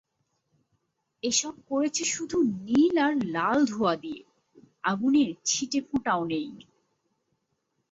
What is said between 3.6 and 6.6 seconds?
ধোঁয়া দিয়ে, আগুনের ছিটেফোঁটাও নেই।